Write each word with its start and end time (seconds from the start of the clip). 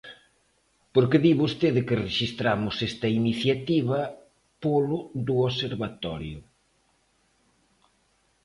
Porque 0.93 1.21
di 1.23 1.31
vostede 1.41 1.81
que 1.87 1.99
rexistramos 2.07 2.75
esta 2.89 3.07
iniciativa 3.21 3.99
polo 4.63 4.99
do 5.27 5.35
observatorio. 5.47 6.39